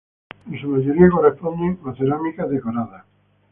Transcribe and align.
En 0.51 0.59
su 0.59 0.67
mayoría 0.67 1.11
corresponden 1.11 1.77
a 1.85 1.93
cerámicas 1.93 2.49
decoradas. 2.49 3.05